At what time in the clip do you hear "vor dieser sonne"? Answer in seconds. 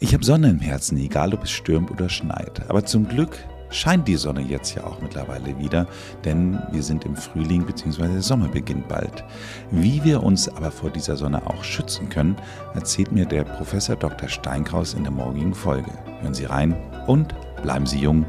10.70-11.44